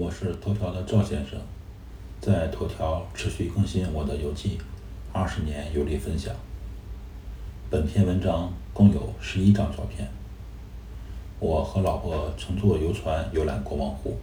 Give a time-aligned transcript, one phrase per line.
[0.00, 1.36] 我是头条的赵先生，
[2.20, 4.56] 在头条持续更新我的游记，
[5.12, 6.32] 二十年游历分享。
[7.68, 10.08] 本篇文章共有十一张照片。
[11.40, 14.16] 我和老婆乘坐游船游览国王湖，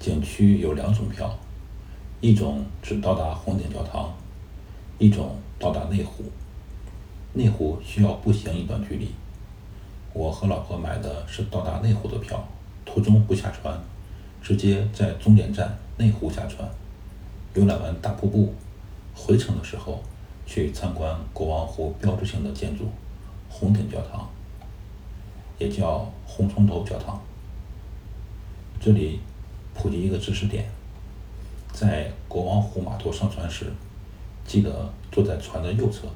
[0.00, 1.38] 景区有两种票，
[2.22, 4.14] 一种只到达红顶教堂，
[4.96, 6.24] 一种到达内湖。
[7.34, 9.10] 内湖需要步行一段距离。
[10.14, 12.42] 我和老婆买的是到达内湖的票，
[12.86, 13.78] 途中不下船，
[14.48, 16.66] 直接在终点站内湖下船，
[17.52, 18.54] 游览完大瀑布，
[19.14, 20.02] 回程的时候
[20.46, 22.88] 去参观国王湖标志性的建筑
[23.50, 24.26] 红顶教堂，
[25.58, 27.20] 也叫红葱头教堂。
[28.80, 29.20] 这里
[29.74, 30.64] 普及一个知识点，
[31.70, 33.70] 在国王湖码头上船时，
[34.46, 36.08] 记得坐在船的右侧，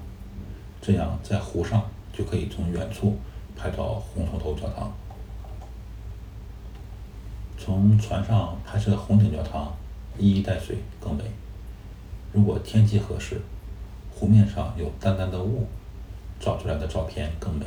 [0.81, 3.15] 这样在湖上就可以从远处。
[3.55, 4.91] 拍到红葱头教堂，
[7.65, 9.73] 从船上拍摄红顶教堂，
[10.19, 11.23] 一衣带水更美。
[12.33, 13.41] 如果天气合适，
[14.11, 15.65] 湖面上有淡淡的雾，
[16.41, 17.67] 照出来的照片更美。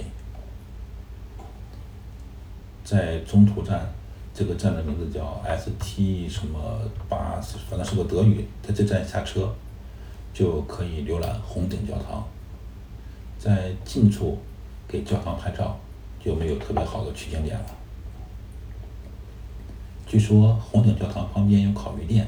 [2.83, 3.89] 在中途站，
[4.33, 6.59] 这个站的名字叫 ST 什么
[7.07, 7.39] 八，
[7.69, 8.45] 反正是个德语。
[8.61, 9.49] 在这站下车，
[10.33, 12.27] 就可以浏览红顶教堂。
[13.39, 14.37] 在近处
[14.87, 15.79] 给教堂拍照。
[16.25, 17.65] 就没有特别好的取景点了。
[20.07, 22.27] 据说红顶教堂旁边有烤鱼店，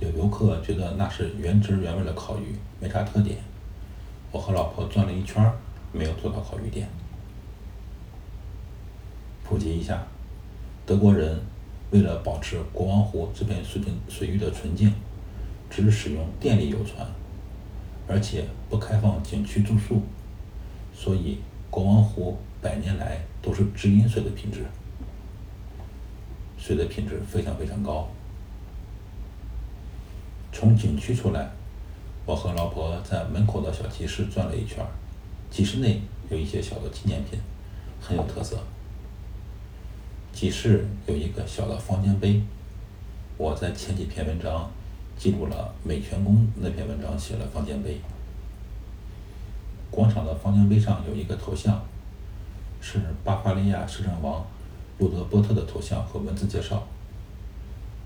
[0.00, 3.38] 有游客觉得那是原汁原味的烤鱼，没啥特点。
[4.32, 5.52] 我和老婆转了一圈，
[5.92, 6.88] 没有坐到烤鱼店。
[9.44, 10.06] 普及一下，
[10.86, 11.38] 德国人
[11.90, 14.92] 为了保持国王湖这片水景水域的纯净，
[15.68, 17.06] 只使用电力游船，
[18.08, 20.02] 而且不开放景区住宿，
[20.94, 21.38] 所以
[21.70, 22.38] 国王湖。
[22.62, 24.64] 百年来都是直饮水的品质，
[26.66, 28.08] 水的品质非常非常高。
[30.50, 31.50] 从景区出来，
[32.24, 34.82] 我和老婆在门口的小集市转了一圈，
[35.50, 37.38] 集市内有一些小的纪念品，
[38.00, 38.58] 很有特色。
[40.32, 42.40] 集市有一个小的方尖碑，
[43.36, 44.70] 我在前几篇文章
[45.18, 48.00] 记录了美泉宫那篇文章写了方尖碑。
[49.90, 51.78] 广场的方尖碑上有一个头像。
[52.86, 54.46] 是巴伐利亚摄政王
[54.98, 56.82] 路德波特的头像和文字介绍。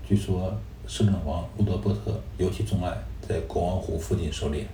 [0.07, 0.53] 据说
[0.87, 4.67] 摄政王路德波特尤其钟爱在国王湖附近狩猎。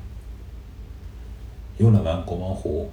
[1.78, 2.90] 游览完国王湖，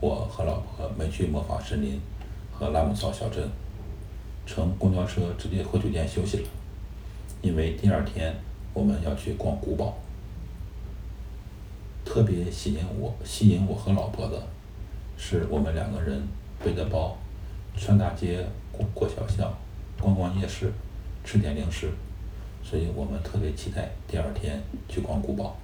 [0.00, 2.00] 我和老婆没去魔法森林
[2.52, 3.48] 和拉姆草小镇，
[4.46, 6.48] 乘公交车直接回酒店休息了，
[7.40, 8.34] 因为第二天
[8.74, 9.96] 我们要去逛古堡。
[12.04, 14.42] 特别吸引我吸引我和老婆的。
[15.22, 16.20] 是我们两个人
[16.64, 17.14] 背的包，
[17.76, 19.52] 穿大街过过小巷，
[20.00, 20.72] 逛逛夜市，
[21.24, 21.90] 吃点零食，
[22.62, 25.56] 所以我们特别期待第二天去逛古堡。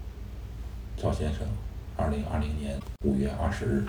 [0.96, 1.46] 赵先生，
[1.96, 3.84] 二零二零年五月二十日。